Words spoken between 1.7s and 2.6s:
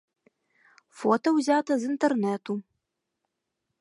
з інтэрнэту.